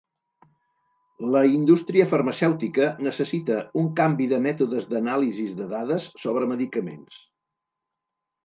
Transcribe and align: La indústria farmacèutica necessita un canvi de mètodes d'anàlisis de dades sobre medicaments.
La 1.35 1.41
indústria 1.55 2.07
farmacèutica 2.13 2.87
necessita 3.09 3.59
un 3.83 3.91
canvi 4.01 4.29
de 4.33 4.41
mètodes 4.49 4.89
d'anàlisis 4.95 5.55
de 5.61 5.69
dades 5.75 6.09
sobre 6.25 6.53
medicaments. 6.57 7.25